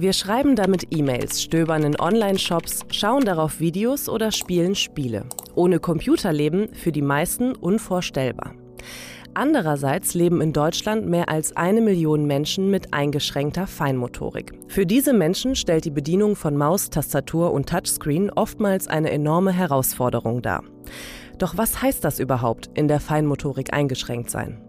Wir 0.00 0.12
schreiben 0.12 0.54
damit 0.54 0.86
E-Mails, 0.90 1.42
stöbern 1.42 1.82
in 1.82 1.98
Online-Shops, 1.98 2.84
schauen 2.92 3.24
darauf 3.24 3.58
Videos 3.58 4.08
oder 4.08 4.30
spielen 4.30 4.76
Spiele. 4.76 5.24
Ohne 5.56 5.80
Computerleben 5.80 6.72
für 6.72 6.92
die 6.92 7.02
meisten 7.02 7.56
unvorstellbar. 7.56 8.54
Andererseits 9.34 10.14
leben 10.14 10.40
in 10.40 10.52
Deutschland 10.52 11.08
mehr 11.08 11.28
als 11.28 11.56
eine 11.56 11.80
Million 11.80 12.26
Menschen 12.26 12.70
mit 12.70 12.94
eingeschränkter 12.94 13.66
Feinmotorik. 13.66 14.52
Für 14.68 14.86
diese 14.86 15.12
Menschen 15.12 15.56
stellt 15.56 15.84
die 15.84 15.90
Bedienung 15.90 16.36
von 16.36 16.56
Maus, 16.56 16.90
Tastatur 16.90 17.52
und 17.52 17.68
Touchscreen 17.68 18.30
oftmals 18.30 18.86
eine 18.86 19.10
enorme 19.10 19.50
Herausforderung 19.50 20.42
dar. 20.42 20.62
Doch 21.38 21.56
was 21.56 21.82
heißt 21.82 22.04
das 22.04 22.20
überhaupt, 22.20 22.70
in 22.74 22.86
der 22.86 23.00
Feinmotorik 23.00 23.72
eingeschränkt 23.72 24.30
sein? 24.30 24.62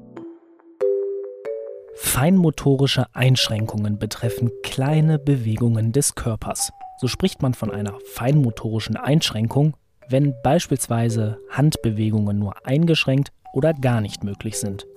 Feinmotorische 2.01 3.07
Einschränkungen 3.13 3.99
betreffen 3.99 4.51
kleine 4.63 5.19
Bewegungen 5.19 5.91
des 5.91 6.15
Körpers. 6.15 6.71
So 6.97 7.07
spricht 7.07 7.41
man 7.41 7.53
von 7.53 7.69
einer 7.69 7.93
feinmotorischen 8.13 8.95
Einschränkung, 8.95 9.75
wenn 10.07 10.33
beispielsweise 10.41 11.37
Handbewegungen 11.49 12.39
nur 12.39 12.65
eingeschränkt 12.65 13.31
oder 13.53 13.73
gar 13.73 13.99
nicht 13.99 14.23
möglich 14.23 14.57
sind. 14.57 14.87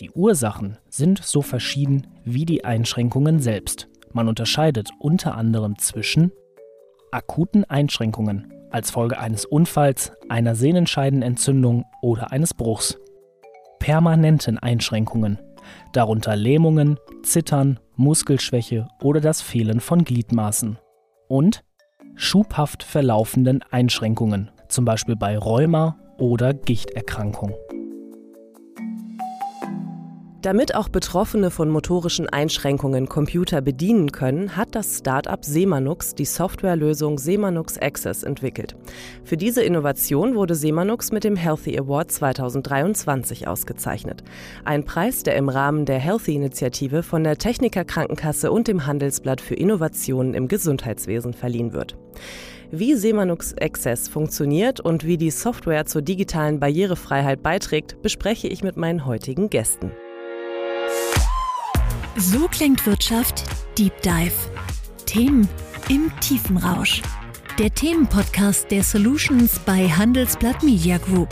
Die 0.00 0.12
Ursachen 0.12 0.78
sind 0.88 1.22
so 1.22 1.42
verschieden 1.42 2.06
wie 2.24 2.46
die 2.46 2.64
Einschränkungen 2.64 3.40
selbst. 3.40 3.88
Man 4.12 4.28
unterscheidet 4.28 4.90
unter 5.00 5.34
anderem 5.34 5.76
zwischen 5.78 6.30
akuten 7.10 7.64
Einschränkungen 7.64 8.52
als 8.70 8.92
Folge 8.92 9.18
eines 9.18 9.44
Unfalls, 9.44 10.12
einer 10.28 10.54
Sehnenscheidenentzündung 10.54 11.84
oder 12.00 12.30
eines 12.30 12.54
Bruchs, 12.54 12.96
permanenten 13.80 14.58
Einschränkungen, 14.58 15.38
darunter 15.92 16.36
Lähmungen, 16.36 16.98
Zittern, 17.22 17.78
Muskelschwäche 17.96 18.88
oder 19.02 19.20
das 19.20 19.40
Fehlen 19.42 19.80
von 19.80 20.04
Gliedmaßen 20.04 20.78
und 21.28 21.64
schubhaft 22.16 22.82
verlaufenden 22.82 23.62
Einschränkungen, 23.70 24.50
zum 24.68 24.84
Beispiel 24.84 25.16
bei 25.16 25.36
Rheuma 25.38 25.96
oder 26.18 26.54
Gichterkrankung. 26.54 27.54
Damit 30.44 30.74
auch 30.74 30.90
Betroffene 30.90 31.50
von 31.50 31.70
motorischen 31.70 32.28
Einschränkungen 32.28 33.08
Computer 33.08 33.62
bedienen 33.62 34.12
können, 34.12 34.58
hat 34.58 34.74
das 34.74 34.98
Startup 34.98 35.42
Semanux 35.42 36.14
die 36.14 36.26
Softwarelösung 36.26 37.16
Semanux 37.16 37.78
Access 37.78 38.24
entwickelt. 38.24 38.76
Für 39.24 39.38
diese 39.38 39.62
Innovation 39.62 40.34
wurde 40.34 40.54
Semanux 40.54 41.12
mit 41.12 41.24
dem 41.24 41.34
Healthy 41.34 41.78
Award 41.78 42.10
2023 42.10 43.48
ausgezeichnet. 43.48 44.22
Ein 44.66 44.84
Preis, 44.84 45.22
der 45.22 45.36
im 45.36 45.48
Rahmen 45.48 45.86
der 45.86 45.98
Healthy-Initiative 45.98 47.02
von 47.02 47.24
der 47.24 47.38
Techniker 47.38 47.86
Krankenkasse 47.86 48.52
und 48.52 48.68
dem 48.68 48.84
Handelsblatt 48.84 49.40
für 49.40 49.54
Innovationen 49.54 50.34
im 50.34 50.48
Gesundheitswesen 50.48 51.32
verliehen 51.32 51.72
wird. 51.72 51.96
Wie 52.70 52.96
Semanux 52.96 53.54
Access 53.58 54.08
funktioniert 54.10 54.78
und 54.78 55.06
wie 55.06 55.16
die 55.16 55.30
Software 55.30 55.86
zur 55.86 56.02
digitalen 56.02 56.60
Barrierefreiheit 56.60 57.42
beiträgt, 57.42 58.02
bespreche 58.02 58.48
ich 58.48 58.62
mit 58.62 58.76
meinen 58.76 59.06
heutigen 59.06 59.48
Gästen. 59.48 59.90
So 62.16 62.46
klingt 62.46 62.86
Wirtschaft 62.86 63.42
Deep 63.76 64.00
Dive. 64.02 64.32
Themen 65.04 65.48
im 65.88 66.12
Tiefenrausch. 66.20 67.02
Der 67.58 67.74
Themenpodcast 67.74 68.70
der 68.70 68.84
Solutions 68.84 69.58
bei 69.58 69.88
Handelsblatt 69.88 70.62
Media 70.62 70.98
Group. 70.98 71.28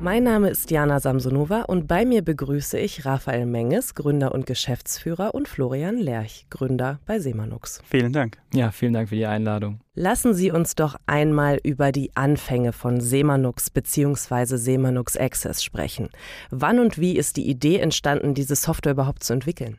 Mein 0.00 0.24
Name 0.24 0.50
ist 0.50 0.72
Jana 0.72 0.98
Samsonova 0.98 1.62
und 1.62 1.86
bei 1.86 2.04
mir 2.04 2.22
begrüße 2.22 2.76
ich 2.76 3.06
Raphael 3.06 3.46
Menges, 3.46 3.94
Gründer 3.94 4.34
und 4.34 4.46
Geschäftsführer, 4.46 5.32
und 5.32 5.46
Florian 5.46 5.96
Lerch, 5.96 6.46
Gründer 6.50 6.98
bei 7.06 7.20
Semanux. 7.20 7.80
Vielen 7.88 8.12
Dank. 8.12 8.38
Ja, 8.52 8.72
vielen 8.72 8.94
Dank 8.94 9.10
für 9.10 9.16
die 9.16 9.26
Einladung. 9.26 9.78
Lassen 9.94 10.34
Sie 10.34 10.50
uns 10.50 10.74
doch 10.74 10.96
einmal 11.06 11.60
über 11.62 11.92
die 11.92 12.10
Anfänge 12.16 12.72
von 12.72 13.00
Semanux 13.00 13.70
bzw. 13.70 14.56
Semanux 14.56 15.16
Access 15.16 15.62
sprechen. 15.62 16.10
Wann 16.50 16.80
und 16.80 16.98
wie 16.98 17.16
ist 17.16 17.36
die 17.36 17.48
Idee 17.48 17.78
entstanden, 17.78 18.34
diese 18.34 18.56
Software 18.56 18.92
überhaupt 18.92 19.22
zu 19.22 19.32
entwickeln? 19.32 19.78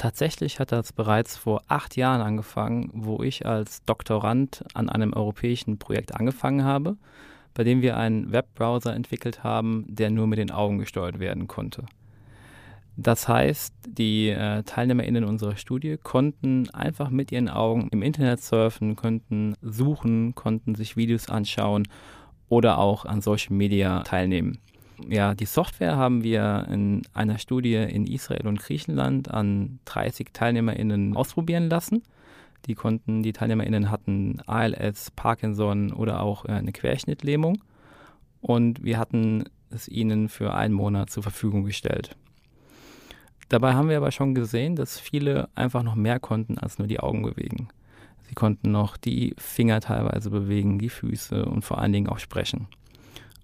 Tatsächlich 0.00 0.58
hat 0.60 0.72
das 0.72 0.94
bereits 0.94 1.36
vor 1.36 1.60
acht 1.68 1.94
Jahren 1.94 2.22
angefangen, 2.22 2.88
wo 2.94 3.22
ich 3.22 3.44
als 3.44 3.84
Doktorand 3.84 4.64
an 4.72 4.88
einem 4.88 5.12
europäischen 5.12 5.76
Projekt 5.76 6.14
angefangen 6.14 6.64
habe, 6.64 6.96
bei 7.52 7.64
dem 7.64 7.82
wir 7.82 7.98
einen 7.98 8.32
Webbrowser 8.32 8.94
entwickelt 8.94 9.44
haben, 9.44 9.84
der 9.88 10.08
nur 10.08 10.26
mit 10.26 10.38
den 10.38 10.50
Augen 10.50 10.78
gesteuert 10.78 11.18
werden 11.18 11.48
konnte. 11.48 11.84
Das 12.96 13.28
heißt, 13.28 13.74
die 13.86 14.30
äh, 14.30 14.62
TeilnehmerInnen 14.62 15.22
unserer 15.24 15.56
Studie 15.56 15.98
konnten 16.02 16.70
einfach 16.70 17.10
mit 17.10 17.30
ihren 17.30 17.50
Augen 17.50 17.88
im 17.92 18.00
Internet 18.00 18.40
surfen, 18.40 18.96
konnten 18.96 19.52
suchen, 19.60 20.34
konnten 20.34 20.76
sich 20.76 20.96
Videos 20.96 21.28
anschauen 21.28 21.86
oder 22.48 22.78
auch 22.78 23.04
an 23.04 23.20
Social 23.20 23.54
Media 23.54 24.02
teilnehmen. 24.04 24.60
Ja, 25.08 25.34
die 25.34 25.46
Software 25.46 25.96
haben 25.96 26.22
wir 26.22 26.66
in 26.70 27.02
einer 27.12 27.38
Studie 27.38 27.74
in 27.74 28.06
Israel 28.06 28.46
und 28.46 28.60
Griechenland 28.60 29.30
an 29.30 29.80
30 29.86 30.28
TeilnehmerInnen 30.32 31.16
ausprobieren 31.16 31.68
lassen. 31.68 32.02
Die 32.66 32.74
konnten, 32.74 33.22
die 33.22 33.32
TeilnehmerInnen 33.32 33.90
hatten 33.90 34.40
ALS, 34.46 35.10
Parkinson 35.12 35.92
oder 35.92 36.20
auch 36.20 36.44
äh, 36.44 36.52
eine 36.52 36.72
Querschnittlähmung. 36.72 37.62
Und 38.40 38.84
wir 38.84 38.98
hatten 38.98 39.44
es 39.70 39.88
ihnen 39.88 40.28
für 40.28 40.54
einen 40.54 40.74
Monat 40.74 41.10
zur 41.10 41.22
Verfügung 41.22 41.64
gestellt. 41.64 42.16
Dabei 43.48 43.74
haben 43.74 43.88
wir 43.88 43.96
aber 43.96 44.12
schon 44.12 44.34
gesehen, 44.34 44.76
dass 44.76 44.98
viele 44.98 45.48
einfach 45.54 45.82
noch 45.82 45.96
mehr 45.96 46.20
konnten 46.20 46.58
als 46.58 46.78
nur 46.78 46.86
die 46.86 47.00
Augen 47.00 47.22
bewegen. 47.22 47.68
Sie 48.28 48.34
konnten 48.34 48.70
noch 48.70 48.96
die 48.96 49.34
Finger 49.38 49.80
teilweise 49.80 50.30
bewegen, 50.30 50.78
die 50.78 50.88
Füße 50.88 51.44
und 51.44 51.62
vor 51.62 51.78
allen 51.78 51.92
Dingen 51.92 52.08
auch 52.08 52.20
sprechen. 52.20 52.68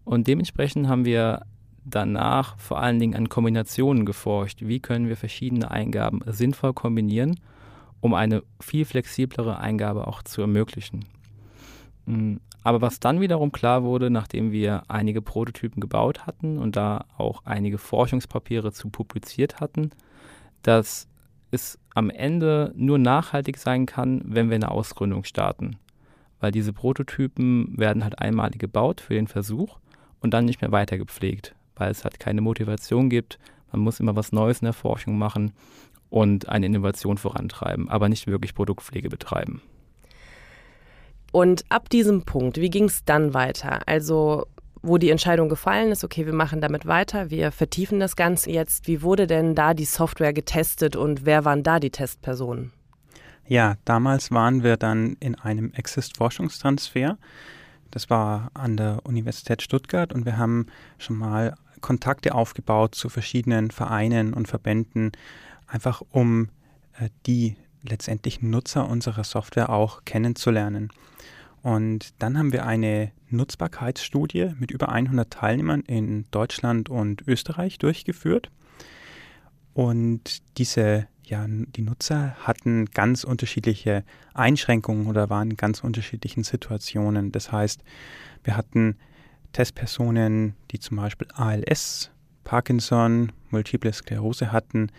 Und 0.06 0.28
dementsprechend 0.28 0.86
haben 0.86 1.04
wir 1.04 1.42
danach 1.84 2.56
vor 2.58 2.80
allen 2.80 3.00
Dingen 3.00 3.16
an 3.16 3.28
Kombinationen 3.28 4.06
geforscht. 4.06 4.60
Wie 4.62 4.78
können 4.78 5.08
wir 5.08 5.16
verschiedene 5.16 5.70
Eingaben 5.70 6.20
sinnvoll 6.26 6.74
kombinieren, 6.74 7.40
um 8.00 8.14
eine 8.14 8.44
viel 8.60 8.84
flexiblere 8.84 9.58
Eingabe 9.58 10.06
auch 10.06 10.22
zu 10.22 10.40
ermöglichen. 10.40 11.04
Mm, 12.06 12.36
aber 12.62 12.80
was 12.80 13.00
dann 13.00 13.20
wiederum 13.20 13.50
klar 13.50 13.82
wurde, 13.82 14.10
nachdem 14.10 14.52
wir 14.52 14.84
einige 14.86 15.22
Prototypen 15.22 15.80
gebaut 15.80 16.24
hatten 16.24 16.58
und 16.58 16.76
da 16.76 17.06
auch 17.18 17.42
einige 17.44 17.78
Forschungspapiere 17.78 18.72
zu 18.72 18.90
publiziert 18.90 19.58
hatten, 19.58 19.90
dass 20.62 21.08
es 21.50 21.80
am 21.94 22.10
Ende 22.10 22.72
nur 22.76 22.98
nachhaltig 22.98 23.58
sein 23.58 23.86
kann, 23.86 24.22
wenn 24.24 24.50
wir 24.50 24.54
eine 24.54 24.70
Ausgründung 24.70 25.24
starten. 25.24 25.78
Weil 26.38 26.52
diese 26.52 26.72
Prototypen 26.72 27.76
werden 27.76 28.04
halt 28.04 28.20
einmalig 28.20 28.60
gebaut 28.60 29.00
für 29.00 29.14
den 29.14 29.26
Versuch 29.26 29.80
und 30.20 30.32
dann 30.32 30.44
nicht 30.44 30.60
mehr 30.60 30.72
weiter 30.72 30.98
gepflegt, 30.98 31.54
weil 31.76 31.90
es 31.90 32.04
halt 32.04 32.20
keine 32.20 32.40
Motivation 32.40 33.10
gibt. 33.10 33.38
Man 33.72 33.80
muss 33.80 34.00
immer 34.00 34.16
was 34.16 34.32
Neues 34.32 34.60
in 34.60 34.66
der 34.66 34.72
Forschung 34.72 35.18
machen 35.18 35.52
und 36.10 36.48
eine 36.48 36.66
Innovation 36.66 37.18
vorantreiben, 37.18 37.88
aber 37.88 38.08
nicht 38.08 38.26
wirklich 38.26 38.54
Produktpflege 38.54 39.08
betreiben. 39.08 39.62
Und 41.32 41.64
ab 41.68 41.90
diesem 41.90 42.22
Punkt, 42.22 42.56
wie 42.58 42.70
ging 42.70 42.84
es 42.84 43.04
dann 43.04 43.34
weiter? 43.34 43.80
Also, 43.86 44.46
wo 44.82 44.98
die 44.98 45.10
Entscheidung 45.10 45.48
gefallen 45.48 45.90
ist, 45.90 46.04
okay, 46.04 46.24
wir 46.24 46.32
machen 46.32 46.60
damit 46.60 46.86
weiter, 46.86 47.30
wir 47.30 47.52
vertiefen 47.52 48.00
das 48.00 48.16
Ganze 48.16 48.50
jetzt. 48.50 48.86
Wie 48.86 49.02
wurde 49.02 49.26
denn 49.26 49.54
da 49.54 49.74
die 49.74 49.84
Software 49.84 50.32
getestet 50.32 50.96
und 50.96 51.26
wer 51.26 51.44
waren 51.44 51.62
da 51.62 51.80
die 51.80 51.90
Testpersonen? 51.90 52.72
Ja, 53.48 53.76
damals 53.84 54.30
waren 54.30 54.62
wir 54.62 54.76
dann 54.76 55.16
in 55.20 55.34
einem 55.34 55.72
Exist-Forschungstransfer. 55.72 57.18
Das 57.90 58.10
war 58.10 58.50
an 58.54 58.76
der 58.76 59.00
Universität 59.04 59.62
Stuttgart 59.62 60.12
und 60.12 60.24
wir 60.24 60.36
haben 60.36 60.66
schon 60.98 61.16
mal 61.16 61.54
Kontakte 61.80 62.34
aufgebaut 62.34 62.94
zu 62.94 63.08
verschiedenen 63.08 63.70
Vereinen 63.70 64.34
und 64.34 64.48
Verbänden, 64.48 65.12
einfach 65.66 66.02
um 66.10 66.48
äh, 66.98 67.08
die 67.26 67.56
letztendlichen 67.82 68.50
Nutzer 68.50 68.88
unserer 68.88 69.24
Software 69.24 69.70
auch 69.70 70.04
kennenzulernen. 70.04 70.90
Und 71.62 72.14
dann 72.20 72.38
haben 72.38 72.52
wir 72.52 72.66
eine 72.66 73.12
Nutzbarkeitsstudie 73.28 74.52
mit 74.58 74.70
über 74.70 74.88
100 74.88 75.30
Teilnehmern 75.30 75.82
in 75.82 76.26
Deutschland 76.30 76.88
und 76.88 77.26
Österreich 77.26 77.78
durchgeführt. 77.78 78.50
Und 79.74 80.42
diese 80.58 81.06
ja, 81.26 81.44
die 81.48 81.82
Nutzer 81.82 82.36
hatten 82.40 82.86
ganz 82.86 83.24
unterschiedliche 83.24 84.04
Einschränkungen 84.32 85.08
oder 85.08 85.28
waren 85.28 85.50
in 85.50 85.56
ganz 85.56 85.80
unterschiedlichen 85.80 86.44
Situationen. 86.44 87.32
Das 87.32 87.50
heißt, 87.50 87.82
wir 88.44 88.56
hatten 88.56 88.96
Testpersonen, 89.52 90.54
die 90.70 90.78
zum 90.78 90.98
Beispiel 90.98 91.26
ALS, 91.34 92.12
Parkinson, 92.44 93.32
Multiple 93.50 93.92
Sklerose 93.92 94.52
hatten, 94.52 94.92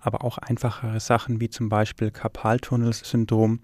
aber 0.00 0.24
auch 0.24 0.38
einfachere 0.38 1.00
Sachen 1.00 1.40
wie 1.40 1.50
zum 1.50 1.68
Beispiel 1.68 2.10
Karpaltunnelsyndrom 2.10 3.60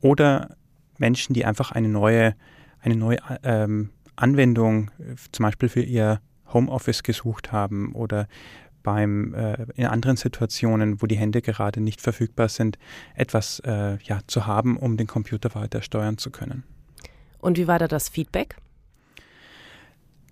oder 0.00 0.56
Menschen, 0.98 1.34
die 1.34 1.44
einfach 1.44 1.72
eine 1.72 1.88
neue, 1.88 2.34
eine 2.80 2.94
neue 2.94 3.18
ähm, 3.42 3.90
Anwendung 4.14 4.90
zum 5.32 5.44
Beispiel 5.44 5.68
für 5.68 5.82
ihr 5.82 6.20
Homeoffice 6.52 7.02
gesucht 7.02 7.52
haben 7.52 7.92
oder 7.94 8.28
beim, 8.82 9.34
äh, 9.34 9.66
in 9.74 9.86
anderen 9.86 10.16
Situationen, 10.16 11.02
wo 11.02 11.06
die 11.06 11.16
Hände 11.16 11.42
gerade 11.42 11.80
nicht 11.80 12.00
verfügbar 12.00 12.48
sind, 12.48 12.78
etwas 13.14 13.60
äh, 13.60 13.98
ja, 14.02 14.20
zu 14.26 14.46
haben, 14.46 14.76
um 14.76 14.96
den 14.96 15.06
Computer 15.06 15.54
weiter 15.54 15.82
steuern 15.82 16.18
zu 16.18 16.30
können. 16.30 16.64
Und 17.38 17.58
wie 17.58 17.66
war 17.66 17.78
da 17.78 17.88
das 17.88 18.08
Feedback? 18.08 18.56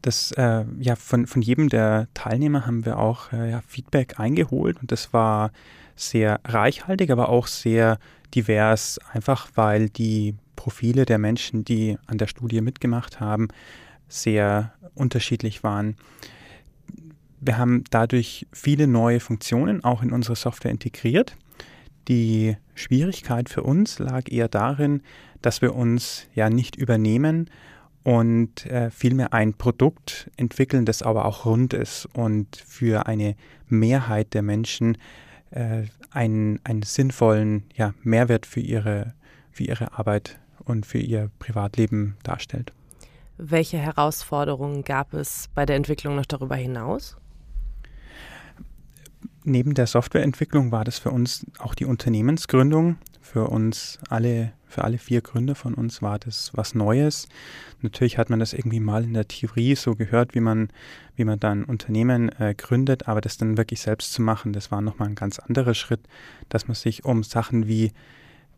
Das, 0.03 0.33
äh, 0.33 0.65
ja, 0.79 0.95
von, 0.97 1.27
von 1.27 1.43
jedem 1.43 1.69
der 1.69 2.09
Teilnehmer 2.15 2.67
haben 2.67 2.85
wir 2.85 2.99
auch 2.99 3.33
äh, 3.33 3.51
ja, 3.51 3.61
Feedback 3.67 4.21
eingeholt 4.21 4.81
und 4.81 4.93
das 4.93 5.13
war 5.13 5.51
sehr 5.97 6.41
reichhaltig, 6.45 7.11
aber 7.11 7.29
auch 7.29 7.47
sehr 7.47 7.99
divers, 8.35 9.01
einfach 9.13 9.49
weil 9.55 9.89
die 9.89 10.35
Profile 10.55 11.07
der 11.07 11.19
Menschen, 11.19 11.65
die 11.65 11.99
an 12.07 12.19
der 12.19 12.27
Studie 12.27 12.61
mitgemacht 12.61 13.21
haben, 13.21 13.49
sehr 14.09 14.73
unterschiedlich 14.95 15.63
waren. 15.63 15.97
Wir 17.41 17.59
haben 17.59 17.85
dadurch 17.91 18.47
viele 18.53 18.87
neue 18.87 19.21
Funktionen 19.21 19.85
auch 19.85 20.03
in 20.03 20.13
unsere 20.13 20.37
Software 20.37 20.71
integriert. 20.71 21.37
Die 22.09 22.57
Schwierigkeit 22.75 23.49
für 23.49 23.63
uns 23.63 23.99
lag 23.99 24.31
eher 24.31 24.49
darin, 24.49 25.03
dass 25.43 25.61
wir 25.61 25.75
uns 25.75 26.27
ja 26.35 26.51
nicht 26.51 26.77
übernehmen 26.77 27.51
und 28.05 28.67
äh, 28.67 28.91
vielmehr 28.91 29.33
ein 29.33 29.55
Produkt 29.55 30.31
entwickeln, 30.37 30.85
das 30.85 31.03
aber 31.03 31.25
auch 31.25 31.45
rund 31.45 31.73
ist 31.73 32.07
und 32.15 32.57
für 32.65 33.07
eine 33.07 33.35
Mehrheit 33.69 34.33
der 34.35 34.43
Menschen 34.43 34.97
äh, 35.51 35.83
einen, 36.11 36.61
einen 36.65 36.83
sinnvollen 36.83 37.65
ja, 37.75 37.95
Mehrwert 38.03 38.47
für 38.47 38.61
ihre, 38.61 39.15
für 39.51 39.65
ihre 39.65 39.99
Arbeit 39.99 40.39
und 40.65 40.87
für 40.87 40.99
ihr 40.99 41.31
Privatleben 41.41 42.17
darstellt. 42.23 42.73
Welche 43.39 43.79
Herausforderungen 43.79 44.83
gab 44.85 45.13
es 45.13 45.49
bei 45.55 45.67
der 45.67 45.77
Entwicklung 45.77 46.17
noch 46.17 46.27
darüber 46.27 46.57
hinaus? 46.57 47.17
Neben 49.49 49.75
der 49.75 49.87
Softwareentwicklung 49.87 50.73
war 50.73 50.83
das 50.83 50.99
für 50.99 51.13
uns 51.13 51.47
auch 51.61 51.77
die 51.77 51.85
Unternehmensgründung. 51.85 52.99
Für 53.21 53.47
uns 53.47 54.01
alle, 54.09 54.53
für 54.67 54.83
alle 54.83 54.99
vier 54.99 55.21
Gründer 55.21 55.55
von 55.55 55.75
uns 55.75 56.03
war 56.03 56.19
das 56.19 56.51
was 56.55 56.75
Neues. 56.75 57.29
Natürlich 57.81 58.19
hat 58.19 58.29
man 58.29 58.41
das 58.41 58.53
irgendwie 58.53 58.81
mal 58.81 59.05
in 59.05 59.15
der 59.15 59.29
Theorie 59.29 59.77
so 59.77 59.95
gehört, 59.95 60.35
wie 60.35 60.41
man, 60.41 60.71
wie 61.15 61.25
man 61.25 61.39
dann 61.39 61.63
Unternehmen 61.63 62.29
äh, 62.41 62.57
gründet, 62.57 63.07
aber 63.07 63.21
das 63.21 63.37
dann 63.37 63.57
wirklich 63.57 63.83
selbst 63.83 64.13
zu 64.13 64.21
machen, 64.21 64.53
das 64.53 64.73
war 64.73 64.81
nochmal 64.81 65.11
ein 65.11 65.15
ganz 65.15 65.39
anderer 65.39 65.75
Schritt, 65.75 66.01
dass 66.49 66.67
man 66.67 66.75
sich 66.75 67.05
um 67.05 67.23
Sachen 67.23 67.69
wie 67.69 67.93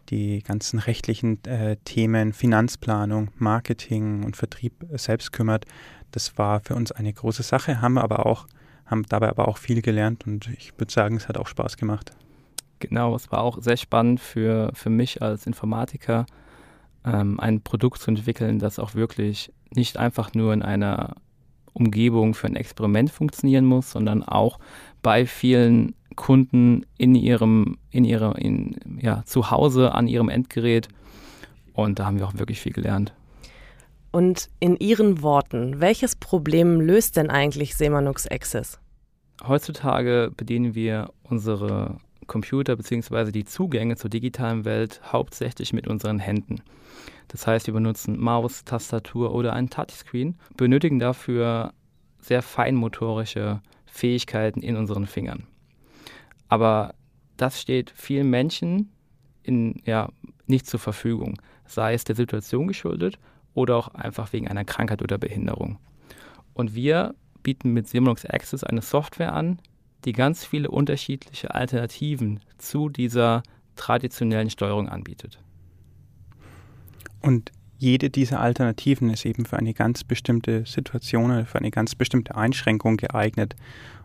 die 0.09 0.43
ganzen 0.43 0.79
rechtlichen 0.79 1.45
äh, 1.45 1.77
Themen, 1.85 2.33
Finanzplanung, 2.33 3.31
Marketing 3.37 4.25
und 4.25 4.39
Vertrieb 4.39 4.73
selbst 4.93 5.35
kümmert. 5.35 5.67
Das 6.13 6.39
war 6.39 6.61
für 6.61 6.77
uns 6.77 6.93
eine 6.93 7.13
große 7.13 7.43
Sache, 7.43 7.83
haben 7.83 7.93
wir 7.93 8.05
aber 8.05 8.25
auch, 8.25 8.47
haben 8.89 9.05
dabei 9.09 9.29
aber 9.29 9.49
auch 9.49 9.59
viel 9.59 9.83
gelernt 9.83 10.27
und 10.27 10.49
ich 10.49 10.73
würde 10.79 10.93
sagen, 10.93 11.17
es 11.17 11.29
hat 11.29 11.39
auch 11.39 11.47
Spaß 11.47 11.77
gemacht. 11.77 12.13
Genau, 12.81 13.15
es 13.15 13.31
war 13.31 13.43
auch 13.43 13.61
sehr 13.61 13.77
spannend 13.77 14.21
für, 14.21 14.71
für 14.75 14.91
mich 14.91 15.23
als 15.23 15.47
Informatiker, 15.47 16.27
ähm, 17.05 17.39
ein 17.41 17.61
Produkt 17.61 18.01
zu 18.01 18.11
entwickeln, 18.11 18.59
das 18.59 18.79
auch 18.79 18.95
wirklich 18.95 19.53
nicht 19.75 19.97
einfach 19.97 20.35
nur 20.35 20.53
in 20.53 20.63
einer 20.63 21.17
Umgebung 21.73 22.35
für 22.35 22.47
ein 22.47 22.57
Experiment 22.57 23.11
funktionieren 23.11 23.65
muss, 23.65 23.91
sondern 23.91 24.23
auch 24.23 24.59
bei 25.03 25.27
vielen 25.27 25.95
Kunden 26.17 26.85
in 26.97 27.15
ihrem, 27.15 27.79
in 27.91 28.05
ihrer, 28.05 28.37
in, 28.39 28.77
ja, 29.01 29.23
zu 29.25 29.51
Hause 29.51 29.95
an 29.95 30.09
ihrem 30.09 30.29
Endgerät. 30.29 30.89
Und 31.73 31.99
da 31.99 32.07
haben 32.07 32.19
wir 32.19 32.27
auch 32.27 32.35
wirklich 32.35 32.61
viel 32.61 32.73
gelernt. 32.73 33.13
Und 34.11 34.49
in 34.59 34.77
Ihren 34.77 35.23
Worten, 35.23 35.81
welches 35.81 36.17
Problem 36.17 36.81
löst 36.81 37.17
denn 37.17 37.31
eigentlich 37.31 37.77
Semanux 37.77 38.27
Access? 38.27 38.79
Heutzutage 39.47 40.33
bedienen 40.37 40.75
wir 40.75 41.13
unsere 41.23 41.99
Computer 42.27 42.77
bzw. 42.77 43.31
die 43.33 43.45
Zugänge 43.45 43.97
zur 43.97 44.11
digitalen 44.11 44.65
Welt 44.65 45.01
hauptsächlich 45.05 45.73
mit 45.73 45.87
unseren 45.87 46.19
Händen. 46.19 46.63
Das 47.29 47.47
heißt, 47.47 47.67
wir 47.67 47.75
benutzen 47.75 48.19
Maus, 48.19 48.65
Tastatur 48.65 49.35
oder 49.35 49.53
einen 49.53 49.71
Touchscreen, 49.71 50.37
benötigen 50.57 50.99
dafür 50.99 51.73
sehr 52.21 52.43
feinmotorische 52.43 53.61
Fähigkeiten 53.87 54.61
in 54.61 54.77
unseren 54.77 55.07
Fingern. 55.07 55.47
Aber 56.49 56.95
das 57.37 57.61
steht 57.61 57.93
vielen 57.95 58.31
Menschen 58.31 58.91
in, 59.43 59.81
ja, 59.85 60.09
nicht 60.47 60.67
zur 60.67 60.81
Verfügung, 60.81 61.41
sei 61.67 61.95
es 61.95 62.05
der 62.05 62.17
Situation 62.17 62.67
geschuldet 62.67 63.19
oder 63.59 63.77
auch 63.77 63.89
einfach 63.89 64.33
wegen 64.33 64.49
einer 64.49 64.65
Krankheit 64.65 65.03
oder 65.03 65.19
Behinderung. 65.19 65.79
Und 66.55 66.75
wir 66.75 67.15
bieten 67.43 67.73
mit 67.73 67.89
Simulux 67.89 68.25
Access 68.25 68.65
eine 68.65 68.83
Software 68.83 69.33
an, 69.33 69.59
die 70.05 70.13
ganz 70.13 70.45
viele 70.45 70.71
unterschiedliche 70.71 71.55
Alternativen 71.55 72.41
zu 72.57 72.89
dieser 72.89 73.43
traditionellen 73.75 74.51
Steuerung 74.51 74.89
anbietet. 74.89 75.43
Und 77.21 77.51
jede 77.79 78.11
dieser 78.11 78.41
Alternativen 78.41 79.11
ist 79.11 79.25
eben 79.25 79.45
für 79.45 79.57
eine 79.57 79.75
ganz 79.75 80.05
bestimmte 80.05 80.65
Situation 80.67 81.31
oder 81.31 81.47
für 81.47 81.59
eine 81.59 81.71
ganz 81.71 81.95
bestimmte 81.95 82.37
Einschränkung 82.37 82.97
geeignet. 82.97 83.57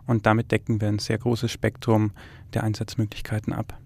Und 0.06 0.26
damit 0.26 0.52
decken 0.52 0.82
wir 0.82 0.88
ein 0.88 1.00
sehr 1.00 1.18
großes 1.18 1.52
Spektrum 1.52 2.12
der 2.54 2.64
Einsatzmöglichkeiten 2.64 3.54
ab. 3.54 3.80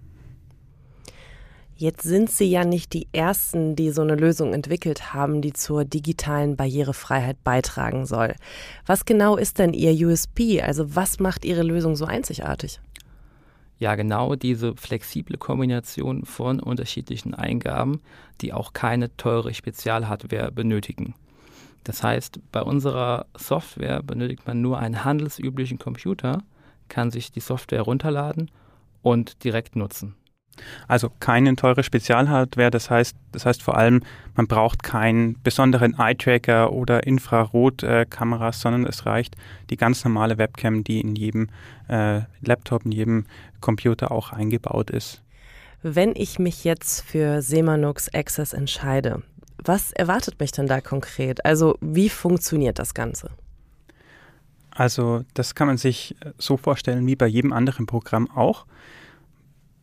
Jetzt 1.80 2.02
sind 2.02 2.28
Sie 2.28 2.46
ja 2.50 2.64
nicht 2.64 2.92
die 2.92 3.06
Ersten, 3.12 3.76
die 3.76 3.90
so 3.90 4.02
eine 4.02 4.16
Lösung 4.16 4.52
entwickelt 4.52 5.14
haben, 5.14 5.40
die 5.40 5.52
zur 5.52 5.84
digitalen 5.84 6.56
Barrierefreiheit 6.56 7.44
beitragen 7.44 8.04
soll. 8.04 8.34
Was 8.84 9.04
genau 9.04 9.36
ist 9.36 9.60
denn 9.60 9.72
Ihr 9.72 9.92
USP? 10.08 10.60
Also 10.60 10.96
was 10.96 11.20
macht 11.20 11.44
Ihre 11.44 11.62
Lösung 11.62 11.94
so 11.94 12.04
einzigartig? 12.04 12.80
Ja, 13.78 13.94
genau 13.94 14.34
diese 14.34 14.74
flexible 14.74 15.38
Kombination 15.38 16.24
von 16.24 16.58
unterschiedlichen 16.58 17.32
Eingaben, 17.34 18.00
die 18.40 18.52
auch 18.52 18.72
keine 18.72 19.16
teure 19.16 19.54
Spezialhardware 19.54 20.50
benötigen. 20.50 21.14
Das 21.84 22.02
heißt, 22.02 22.40
bei 22.50 22.60
unserer 22.60 23.26
Software 23.36 24.02
benötigt 24.02 24.44
man 24.48 24.60
nur 24.60 24.80
einen 24.80 25.04
handelsüblichen 25.04 25.78
Computer, 25.78 26.42
kann 26.88 27.12
sich 27.12 27.30
die 27.30 27.38
Software 27.38 27.82
runterladen 27.82 28.50
und 29.02 29.44
direkt 29.44 29.76
nutzen. 29.76 30.16
Also 30.86 31.10
keine 31.20 31.54
teure 31.56 31.82
Spezialhardware, 31.82 32.70
das 32.70 32.90
heißt, 32.90 33.16
das 33.32 33.46
heißt 33.46 33.62
vor 33.62 33.76
allem, 33.76 34.02
man 34.34 34.46
braucht 34.46 34.82
keinen 34.82 35.40
besonderen 35.42 35.94
Eye-Tracker 35.98 36.72
oder 36.72 37.06
Infrarotkameras, 37.06 38.60
sondern 38.60 38.86
es 38.86 39.06
reicht 39.06 39.36
die 39.70 39.76
ganz 39.76 40.04
normale 40.04 40.38
Webcam, 40.38 40.84
die 40.84 41.00
in 41.00 41.16
jedem 41.16 41.48
äh, 41.88 42.22
Laptop, 42.42 42.84
in 42.84 42.92
jedem 42.92 43.26
Computer 43.60 44.10
auch 44.12 44.32
eingebaut 44.32 44.90
ist. 44.90 45.22
Wenn 45.82 46.14
ich 46.16 46.38
mich 46.38 46.64
jetzt 46.64 47.02
für 47.02 47.40
Semanux 47.40 48.12
Access 48.12 48.52
entscheide, 48.52 49.22
was 49.64 49.92
erwartet 49.92 50.40
mich 50.40 50.52
denn 50.52 50.66
da 50.66 50.80
konkret? 50.80 51.44
Also 51.44 51.76
wie 51.80 52.08
funktioniert 52.08 52.78
das 52.78 52.94
Ganze? 52.94 53.30
Also 54.70 55.24
das 55.34 55.54
kann 55.54 55.66
man 55.66 55.76
sich 55.76 56.14
so 56.38 56.56
vorstellen 56.56 57.06
wie 57.06 57.16
bei 57.16 57.26
jedem 57.26 57.52
anderen 57.52 57.86
Programm 57.86 58.30
auch 58.30 58.66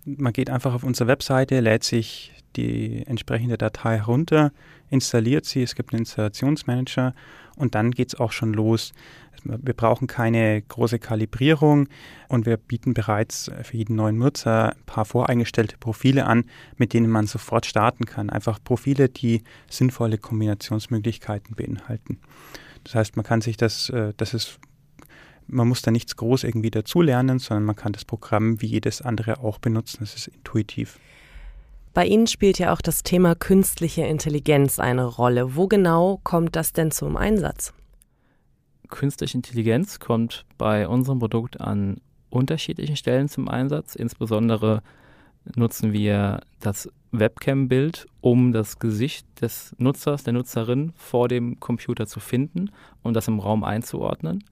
man 0.06 0.34
geht 0.34 0.50
einfach 0.50 0.74
auf 0.74 0.84
unsere 0.84 1.08
Webseite, 1.08 1.60
lädt 1.60 1.84
sich 1.84 2.32
die 2.56 3.06
entsprechende 3.06 3.58
Datei 3.58 3.98
herunter, 3.98 4.52
installiert 4.90 5.46
sie, 5.46 5.64
es 5.64 5.76
gibt 5.76 5.92
einen 5.92 6.02
Installationsmanager 6.02 7.14
und 7.56 7.76
dann 7.76 7.92
geht 7.92 8.10
es 8.10 8.20
auch 8.20 8.32
schon 8.32 8.54
los. 8.54 8.94
Wir 9.44 9.74
brauchen 9.74 10.08
keine 10.08 10.62
große 10.62 11.00
Kalibrierung 11.00 11.88
und 12.30 12.46
wir 12.46 12.58
bieten 12.58 12.94
bereits 12.94 13.52
für 13.64 13.78
jeden 13.78 13.96
neuen 13.96 14.18
Nutzer 14.18 14.72
ein 14.72 14.84
paar 14.86 15.06
voreingestellte 15.06 15.78
Profile 15.78 16.26
an, 16.26 16.46
mit 16.78 16.94
denen 16.94 17.10
man 17.10 17.28
sofort 17.28 17.66
starten 17.66 18.06
kann. 18.06 18.30
Einfach 18.30 18.60
Profile, 18.64 19.10
die 19.10 19.44
sinnvolle 19.70 20.18
Kombinationsmöglichkeiten 20.18 21.56
beinhalten. 21.56 22.20
Das 22.86 22.96
heißt, 22.96 23.16
man 23.18 23.26
kann 23.26 23.42
sich 23.42 23.58
das, 23.58 23.90
äh, 23.90 24.14
das 24.18 24.34
ist 24.34 24.60
man 25.48 25.68
muss 25.68 25.82
da 25.82 25.92
nichts 25.92 26.16
groß 26.16 26.44
irgendwie 26.44 26.72
dazulernen, 26.72 27.40
sondern 27.40 27.66
man 27.66 27.76
kann 27.76 27.94
das 27.94 28.06
Programm 28.06 28.62
wie 28.62 28.68
jedes 28.68 29.02
andere 29.02 29.40
auch 29.40 29.60
benutzen. 29.60 30.04
Es 30.04 30.16
ist 30.16 30.28
intuitiv. 30.28 31.00
Bei 31.94 32.06
Ihnen 32.06 32.28
spielt 32.28 32.60
ja 32.60 32.74
auch 32.74 32.82
das 32.82 33.04
Thema 33.04 33.36
künstliche 33.36 34.02
Intelligenz 34.02 34.80
eine 34.80 35.06
Rolle. 35.06 35.56
Wo 35.56 35.68
genau 35.68 36.20
kommt 36.24 36.56
das 36.56 36.74
denn 36.74 36.92
zum 36.92 37.16
Einsatz? 37.16 37.74
Künstliche 38.90 39.38
Intelligenz 39.38 40.00
kommt 40.00 40.46
bei 40.58 40.88
unserem 40.88 41.20
Produkt 41.20 41.62
an 41.62 42.02
unterschiedlichen 42.30 42.98
Stellen 42.98 43.30
zum 43.30 43.48
Einsatz. 43.48 43.96
Insbesondere 43.96 44.84
nutzen 45.56 45.94
wir 45.94 46.42
das 46.60 46.90
Webcam-Bild, 47.12 48.08
um 48.20 48.52
das 48.52 48.80
Gesicht 48.80 49.26
des 49.42 49.74
Nutzers, 49.78 50.24
der 50.24 50.34
Nutzerin 50.34 50.92
vor 50.98 51.28
dem 51.28 51.60
Computer 51.60 52.08
zu 52.08 52.20
finden 52.20 52.72
und 53.04 53.14
das 53.14 53.28
im 53.28 53.40
Raum 53.40 53.64
einzuordnen. 53.64 54.44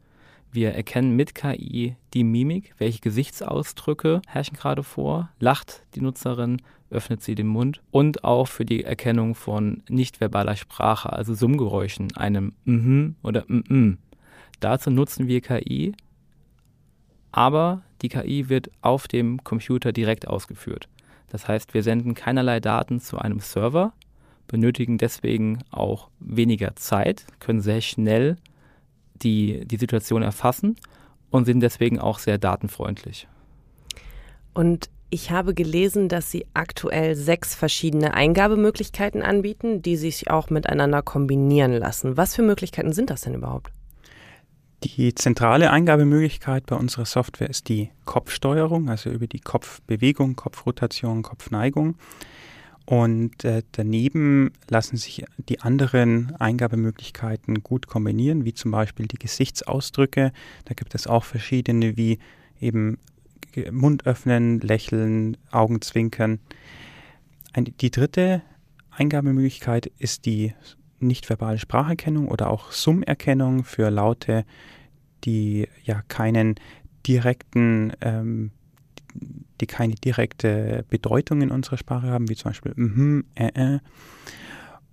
Wir 0.54 0.74
erkennen 0.74 1.16
mit 1.16 1.36
KI 1.36 1.96
die 2.14 2.24
Mimik, 2.24 2.76
welche 2.78 3.02
Gesichtsausdrücke 3.02 4.22
herrschen 4.28 4.56
gerade 4.56 4.84
vor, 4.84 5.30
lacht 5.40 5.84
die 5.96 6.02
Nutzerin, 6.02 6.62
öffnet 6.90 7.24
sie 7.24 7.34
den 7.36 7.48
Mund 7.48 7.82
und 7.90 8.24
auch 8.24 8.48
für 8.48 8.64
die 8.64 8.84
Erkennung 8.84 9.34
von 9.34 9.82
nichtverbaler 9.90 10.56
Sprache, 10.56 11.12
also 11.12 11.34
Summgeräuschen, 11.34 12.16
einem 12.16 12.54
mhm 12.66 13.16
oder 13.24 13.44
mhm. 13.48 13.98
Dazu 14.60 14.92
nutzen 14.92 15.28
wir 15.28 15.42
KI 15.42 15.96
aber 17.34 17.82
die 18.04 18.10
KI 18.10 18.48
wird 18.48 18.70
auf 18.82 19.08
dem 19.08 19.44
Computer 19.44 19.92
direkt 19.92 20.28
ausgeführt. 20.28 20.88
Das 21.30 21.48
heißt, 21.48 21.74
wir 21.74 21.82
senden 21.82 22.14
keinerlei 22.14 22.60
Daten 22.60 23.02
zu 23.02 23.18
einem 23.18 23.40
Server, 23.40 23.92
benötigen 24.48 25.00
deswegen 25.00 25.64
auch 25.72 26.10
weniger 26.20 26.76
Zeit, 26.76 27.26
können 27.40 27.60
sehr 27.60 27.82
schnell 27.82 28.38
die, 29.24 29.66
die 29.66 29.78
Situation 29.78 30.22
erfassen 30.22 30.76
und 31.30 31.46
sind 31.46 31.62
deswegen 31.62 32.00
auch 32.00 32.20
sehr 32.20 32.38
datenfreundlich. 32.38 33.28
Und 34.54 34.90
ich 35.10 35.30
habe 35.30 35.54
gelesen, 35.54 36.10
dass 36.10 36.32
Sie 36.32 36.48
aktuell 36.54 37.16
sechs 37.16 37.54
verschiedene 37.54 38.14
Eingabemöglichkeiten 38.16 39.22
anbieten, 39.22 39.82
die 39.82 39.96
sich 39.96 40.30
auch 40.30 40.50
miteinander 40.50 41.02
kombinieren 41.04 41.74
lassen. 41.74 42.18
Was 42.18 42.36
für 42.36 42.42
Möglichkeiten 42.42 42.94
sind 42.94 43.10
das 43.12 43.22
denn 43.22 43.36
überhaupt? 43.36 43.72
Die 44.84 45.16
zentrale 45.16 45.72
Eingabemöglichkeit 45.72 46.66
bei 46.66 46.76
unserer 46.76 47.06
Software 47.06 47.50
ist 47.50 47.70
die 47.70 47.90
Kopfsteuerung, 48.06 48.90
also 48.90 49.12
über 49.12 49.28
die 49.28 49.40
Kopfbewegung, 49.40 50.36
Kopfrotation, 50.36 51.22
Kopfneigung. 51.22 51.96
Und 52.86 53.46
äh, 53.46 53.64
daneben 53.72 54.52
lassen 54.68 54.98
sich 54.98 55.24
die 55.38 55.62
anderen 55.62 56.36
Eingabemöglichkeiten 56.36 57.64
gut 57.64 57.88
kombinieren, 57.88 58.44
wie 58.44 58.54
zum 58.54 58.72
Beispiel 58.72 59.08
die 59.08 59.18
Gesichtsausdrücke. 59.18 60.34
Da 60.66 60.74
gibt 60.74 60.94
es 60.94 61.08
auch 61.08 61.24
verschiedene, 61.24 61.96
wie 61.96 62.20
eben 62.60 62.98
Mund 63.72 64.06
öffnen, 64.06 64.60
lächeln, 64.60 65.38
Augen 65.52 65.82
zwinkern. 65.82 66.40
Eine, 67.54 67.72
die 67.72 67.92
dritte 67.92 68.42
Eingabemöglichkeit 68.92 69.88
ist 69.98 70.26
die 70.26 70.54
nichtverbale 71.00 71.60
Spracherkennung 71.60 72.28
oder 72.28 72.50
auch 72.50 72.72
Summerkennung 72.72 73.64
für 73.64 73.90
Laute, 73.90 74.46
die 75.24 75.68
ja 75.84 76.02
keinen 76.08 76.56
direkten 77.06 77.94
ähm, 78.02 78.52
die 79.64 79.68
keine 79.68 79.96
direkte 79.96 80.86
Bedeutung 80.90 81.42
in 81.42 81.50
unserer 81.52 81.78
Sprache 81.78 82.08
haben, 82.08 82.30
wie 82.30 82.36
zum 82.36 82.52
Beispiel 82.52 82.74
mhm, 82.76 83.26
äh, 83.36 83.76
äh. 83.76 83.80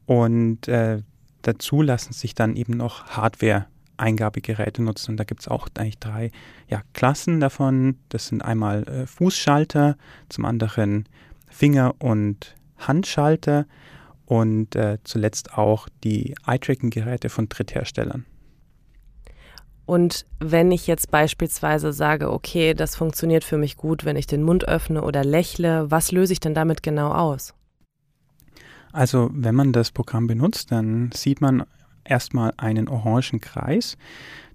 Und 0.07 0.69
äh, 0.69 1.03
dazu 1.43 1.83
lassen 1.83 2.13
sich 2.13 2.35
dann 2.35 2.57
eben 2.57 2.77
noch 2.77 3.07
Hardware-Eingabegeräte 3.09 4.83
nutzen. 4.83 5.13
Und 5.13 5.17
da 5.19 5.25
gibt 5.25 5.41
es 5.41 5.49
auch 5.49 5.69
eigentlich 5.77 5.99
drei 5.99 6.31
ja, 6.69 6.83
Klassen 6.95 7.41
davon. 7.41 7.97
Das 8.09 8.27
sind 8.27 8.43
einmal 8.43 8.85
äh, 8.89 9.07
Fußschalter, 9.07 9.97
zum 10.29 10.45
anderen 10.45 11.09
Finger- 11.49 11.95
und 11.99 12.55
Handschalter 12.79 13.67
und 14.27 14.77
äh, 14.77 14.99
zuletzt 15.05 15.59
auch 15.59 15.89
die 16.05 16.35
Eye-Tracking-Geräte 16.47 17.29
von 17.29 17.49
Drittherstellern. 17.49 18.25
Und 19.91 20.25
wenn 20.39 20.71
ich 20.71 20.87
jetzt 20.87 21.11
beispielsweise 21.11 21.93
sage, 21.93 22.31
okay, 22.31 22.75
das 22.75 22.95
funktioniert 22.95 23.43
für 23.43 23.59
mich 23.59 23.77
gut, 23.77 24.05
wenn 24.05 24.15
ich 24.15 24.29
den 24.29 24.45
Mund 24.45 24.69
öffne 24.69 25.03
oder 25.03 25.25
lächle, 25.25 25.91
was 25.91 26.13
löse 26.13 26.33
ich 26.33 26.39
denn 26.39 26.55
damit 26.55 26.85
genau 26.85 27.11
aus? 27.11 27.55
Also 28.93 29.31
wenn 29.33 29.57
man 29.57 29.73
das 29.73 29.91
Programm 29.91 30.29
benutzt, 30.29 30.71
dann 30.71 31.11
sieht 31.13 31.41
man 31.41 31.65
erstmal 32.05 32.53
einen 32.57 32.89
orangen 32.89 33.41
Kreis. 33.41 33.99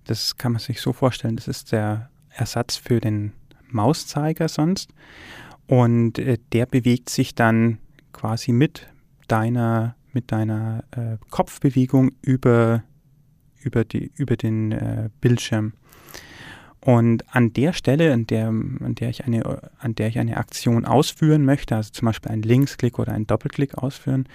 Das 0.06 0.38
kann 0.38 0.54
man 0.54 0.62
sich 0.62 0.80
so 0.80 0.94
vorstellen, 0.94 1.36
das 1.36 1.50
ist 1.50 1.74
der 1.74 2.10
Ersatz 2.30 2.78
für 2.78 3.02
den 3.02 3.34
Mauszeiger 3.68 4.48
sonst. 4.48 4.94
Und 5.68 6.18
äh, 6.18 6.38
der 6.54 6.66
bewegt 6.66 7.10
sich 7.10 7.36
dann 7.36 7.80
quasi 8.14 8.54
mit 8.54 8.88
deiner, 9.28 9.98
mit 10.14 10.32
deiner 10.32 10.86
äh, 10.92 11.18
Kopfbewegung 11.30 12.12
über 12.22 12.84
über, 13.66 13.84
die, 13.84 14.12
über 14.16 14.38
den 14.38 14.72
äh, 14.72 15.10
Bildschirm. 15.20 15.74
Und 16.82 17.24
an 17.36 17.52
der 17.52 17.74
Stelle, 17.74 18.14
an 18.14 18.28
der, 18.28 18.48
an, 18.48 18.94
der 18.94 19.10
ich 19.10 19.26
eine, 19.26 19.72
an 19.80 19.96
der 19.96 20.08
ich 20.08 20.20
eine 20.20 20.38
Aktion 20.38 20.86
ausführen 20.86 21.44
möchte, 21.44 21.76
also 21.76 21.90
zum 21.92 22.06
Beispiel 22.06 22.32
einen 22.32 22.44
Linksklick 22.44 23.00
oder 23.00 23.12
einen 23.12 23.26
Doppelklick 23.26 23.76
ausführen, 23.76 24.28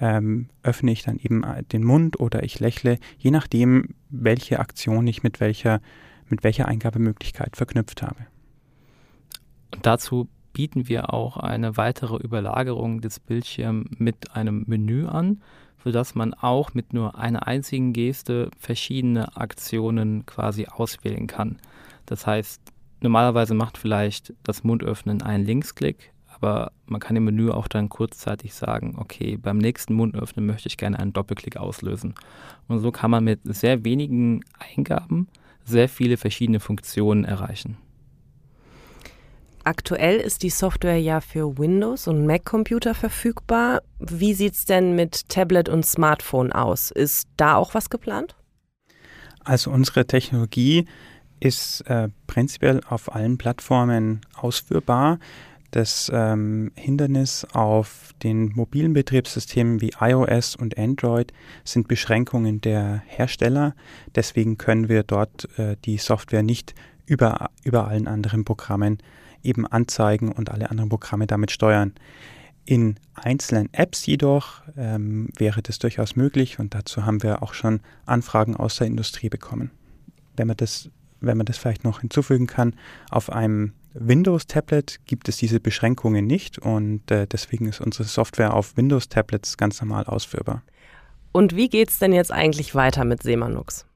ähm, 0.00 0.48
öffne 0.64 0.90
ich 0.90 1.04
dann 1.04 1.18
eben 1.18 1.44
äh, 1.44 1.62
den 1.62 1.84
Mund 1.84 2.18
oder 2.18 2.42
ich 2.42 2.58
lächle, 2.58 2.98
je 3.16 3.30
nachdem, 3.30 3.94
welche 4.10 4.58
Aktion 4.58 5.06
ich 5.06 5.22
mit 5.22 5.38
welcher, 5.38 5.80
mit 6.28 6.42
welcher 6.42 6.66
Eingabemöglichkeit 6.66 7.56
verknüpft 7.56 8.02
habe. 8.02 8.26
Und 9.72 9.86
dazu 9.86 10.28
bieten 10.52 10.88
wir 10.88 11.14
auch 11.14 11.36
eine 11.36 11.76
weitere 11.76 12.16
Überlagerung 12.16 13.02
des 13.02 13.20
Bildschirms 13.20 13.88
mit 13.98 14.34
einem 14.34 14.64
Menü 14.66 15.06
an 15.06 15.42
sodass 15.84 16.14
man 16.14 16.32
auch 16.32 16.72
mit 16.72 16.94
nur 16.94 17.18
einer 17.18 17.46
einzigen 17.46 17.92
Geste 17.92 18.50
verschiedene 18.58 19.36
Aktionen 19.36 20.24
quasi 20.24 20.66
auswählen 20.66 21.26
kann. 21.26 21.58
Das 22.06 22.26
heißt, 22.26 22.62
normalerweise 23.00 23.52
macht 23.52 23.76
vielleicht 23.76 24.32
das 24.42 24.64
Mundöffnen 24.64 25.20
einen 25.20 25.44
Linksklick, 25.44 26.12
aber 26.34 26.72
man 26.86 27.00
kann 27.00 27.16
im 27.16 27.26
Menü 27.26 27.50
auch 27.50 27.68
dann 27.68 27.90
kurzzeitig 27.90 28.54
sagen, 28.54 28.96
okay, 28.98 29.36
beim 29.36 29.58
nächsten 29.58 29.94
Mundöffnen 29.94 30.46
möchte 30.46 30.68
ich 30.68 30.78
gerne 30.78 30.98
einen 30.98 31.12
Doppelklick 31.12 31.58
auslösen. 31.58 32.14
Und 32.66 32.80
so 32.80 32.90
kann 32.90 33.10
man 33.10 33.22
mit 33.22 33.40
sehr 33.44 33.84
wenigen 33.84 34.42
Eingaben 34.58 35.28
sehr 35.64 35.88
viele 35.88 36.16
verschiedene 36.16 36.60
Funktionen 36.60 37.24
erreichen. 37.24 37.76
Aktuell 39.64 40.20
ist 40.20 40.42
die 40.42 40.50
Software 40.50 41.00
ja 41.00 41.22
für 41.22 41.56
Windows 41.56 42.06
und 42.06 42.26
Mac-Computer 42.26 42.94
verfügbar. 42.94 43.80
Wie 43.98 44.34
sieht 44.34 44.52
es 44.52 44.66
denn 44.66 44.94
mit 44.94 45.30
Tablet 45.30 45.70
und 45.70 45.86
Smartphone 45.86 46.52
aus? 46.52 46.90
Ist 46.90 47.28
da 47.38 47.56
auch 47.56 47.72
was 47.72 47.88
geplant? 47.88 48.36
Also 49.42 49.70
unsere 49.70 50.06
Technologie 50.06 50.86
ist 51.40 51.80
äh, 51.88 52.08
prinzipiell 52.26 52.82
auf 52.88 53.14
allen 53.14 53.38
Plattformen 53.38 54.20
ausführbar. 54.34 55.18
Das 55.70 56.10
ähm, 56.14 56.70
Hindernis 56.76 57.46
auf 57.52 58.12
den 58.22 58.52
mobilen 58.54 58.92
Betriebssystemen 58.92 59.80
wie 59.80 59.92
iOS 59.98 60.56
und 60.56 60.78
Android 60.78 61.32
sind 61.64 61.88
Beschränkungen 61.88 62.60
der 62.60 63.02
Hersteller. 63.06 63.74
Deswegen 64.14 64.58
können 64.58 64.90
wir 64.90 65.02
dort 65.02 65.48
äh, 65.58 65.76
die 65.84 65.96
Software 65.96 66.42
nicht 66.42 66.74
über, 67.06 67.50
über 67.64 67.88
allen 67.88 68.06
anderen 68.06 68.44
Programmen 68.44 68.98
eben 69.44 69.66
anzeigen 69.66 70.32
und 70.32 70.50
alle 70.50 70.70
anderen 70.70 70.88
Programme 70.88 71.26
damit 71.26 71.50
steuern. 71.50 71.92
In 72.66 72.96
einzelnen 73.14 73.68
Apps 73.72 74.06
jedoch 74.06 74.62
ähm, 74.76 75.28
wäre 75.36 75.60
das 75.62 75.78
durchaus 75.78 76.16
möglich 76.16 76.58
und 76.58 76.74
dazu 76.74 77.04
haben 77.04 77.22
wir 77.22 77.42
auch 77.42 77.52
schon 77.52 77.80
Anfragen 78.06 78.56
aus 78.56 78.76
der 78.76 78.86
Industrie 78.86 79.28
bekommen. 79.28 79.70
Wenn 80.36 80.46
man 80.46 80.56
das, 80.56 80.90
wenn 81.20 81.36
man 81.36 81.46
das 81.46 81.58
vielleicht 81.58 81.84
noch 81.84 82.00
hinzufügen 82.00 82.46
kann, 82.46 82.74
auf 83.10 83.30
einem 83.30 83.74
Windows-Tablet 83.92 85.00
gibt 85.04 85.28
es 85.28 85.36
diese 85.36 85.60
Beschränkungen 85.60 86.26
nicht 86.26 86.58
und 86.58 87.10
äh, 87.10 87.26
deswegen 87.26 87.66
ist 87.66 87.80
unsere 87.80 88.04
Software 88.04 88.54
auf 88.54 88.76
Windows-Tablets 88.76 89.56
ganz 89.56 89.80
normal 89.80 90.04
ausführbar. 90.04 90.62
Und 91.32 91.54
wie 91.54 91.68
geht 91.68 91.90
es 91.90 91.98
denn 91.98 92.12
jetzt 92.12 92.32
eigentlich 92.32 92.74
weiter 92.74 93.04
mit 93.04 93.22
Semanux? 93.22 93.86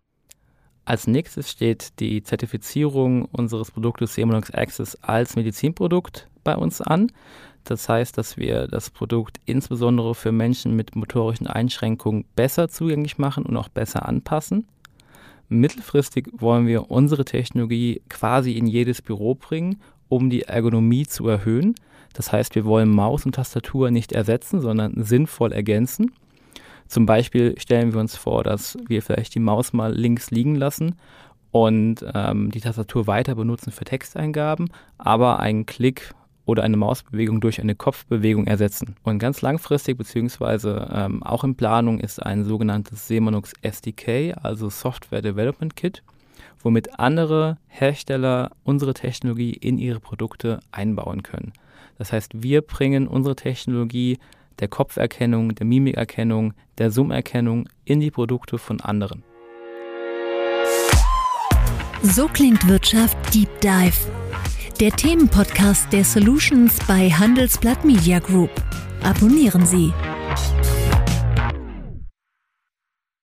Als 0.88 1.06
nächstes 1.06 1.50
steht 1.50 2.00
die 2.00 2.22
Zertifizierung 2.22 3.26
unseres 3.26 3.70
Produktes 3.70 4.14
Semonox 4.14 4.50
Access 4.52 4.96
als 5.02 5.36
Medizinprodukt 5.36 6.28
bei 6.44 6.56
uns 6.56 6.80
an. 6.80 7.12
Das 7.64 7.90
heißt, 7.90 8.16
dass 8.16 8.38
wir 8.38 8.68
das 8.68 8.88
Produkt 8.88 9.38
insbesondere 9.44 10.14
für 10.14 10.32
Menschen 10.32 10.74
mit 10.76 10.96
motorischen 10.96 11.46
Einschränkungen 11.46 12.24
besser 12.36 12.70
zugänglich 12.70 13.18
machen 13.18 13.44
und 13.44 13.54
auch 13.58 13.68
besser 13.68 14.08
anpassen. 14.08 14.66
Mittelfristig 15.50 16.30
wollen 16.32 16.66
wir 16.66 16.90
unsere 16.90 17.26
Technologie 17.26 18.00
quasi 18.08 18.52
in 18.52 18.66
jedes 18.66 19.02
Büro 19.02 19.34
bringen, 19.34 19.82
um 20.08 20.30
die 20.30 20.44
Ergonomie 20.44 21.04
zu 21.04 21.28
erhöhen. 21.28 21.74
Das 22.14 22.32
heißt, 22.32 22.54
wir 22.54 22.64
wollen 22.64 22.88
Maus 22.88 23.26
und 23.26 23.34
Tastatur 23.34 23.90
nicht 23.90 24.12
ersetzen, 24.12 24.62
sondern 24.62 24.94
sinnvoll 25.04 25.52
ergänzen. 25.52 26.12
Zum 26.88 27.06
Beispiel 27.06 27.54
stellen 27.58 27.92
wir 27.92 28.00
uns 28.00 28.16
vor, 28.16 28.42
dass 28.42 28.76
wir 28.86 29.02
vielleicht 29.02 29.34
die 29.34 29.40
Maus 29.40 29.72
mal 29.72 29.94
links 29.94 30.30
liegen 30.30 30.54
lassen 30.54 30.96
und 31.50 32.04
ähm, 32.14 32.50
die 32.50 32.60
Tastatur 32.60 33.06
weiter 33.06 33.34
benutzen 33.34 33.72
für 33.72 33.84
Texteingaben, 33.84 34.70
aber 34.96 35.38
einen 35.38 35.66
Klick 35.66 36.14
oder 36.48 36.62
eine 36.62 36.78
Mausbewegung 36.78 37.42
durch 37.42 37.60
eine 37.60 37.74
Kopfbewegung 37.74 38.46
ersetzen. 38.46 38.96
Und 39.02 39.18
ganz 39.18 39.42
langfristig 39.42 39.98
beziehungsweise 39.98 40.88
ähm, 40.90 41.22
auch 41.22 41.44
in 41.44 41.56
Planung 41.56 42.00
ist 42.00 42.24
ein 42.24 42.44
sogenanntes 42.44 43.06
Semanux 43.06 43.52
SDK, 43.60 44.34
also 44.42 44.70
Software 44.70 45.20
Development 45.20 45.76
Kit, 45.76 46.02
womit 46.60 46.98
andere 46.98 47.58
Hersteller 47.66 48.50
unsere 48.64 48.94
Technologie 48.94 49.52
in 49.52 49.76
ihre 49.76 50.00
Produkte 50.00 50.60
einbauen 50.72 51.22
können. 51.22 51.52
Das 51.98 52.12
heißt, 52.12 52.42
wir 52.42 52.62
bringen 52.62 53.08
unsere 53.08 53.36
Technologie 53.36 54.18
der 54.60 54.68
Kopferkennung, 54.68 55.54
der 55.54 55.66
Mimikerkennung, 55.66 56.54
der 56.78 56.90
Summerkennung 56.90 57.68
in 57.84 58.00
die 58.00 58.10
Produkte 58.10 58.58
von 58.58 58.80
anderen. 58.80 59.24
So 62.02 62.28
klingt 62.28 62.68
Wirtschaft 62.68 63.16
Deep 63.34 63.48
Dive. 63.60 64.10
Der 64.80 64.92
Themenpodcast 64.92 65.92
der 65.92 66.04
Solutions 66.04 66.78
bei 66.86 67.10
Handelsblatt 67.10 67.84
Media 67.84 68.20
Group. 68.20 68.50
Abonnieren 69.02 69.66
Sie. 69.66 69.92